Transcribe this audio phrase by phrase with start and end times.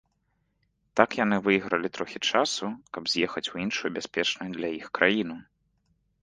[0.99, 2.65] Так яны выйгралі трохі часу,
[2.97, 5.37] каб з'ехаць у іншую бяспечную для іх краіну.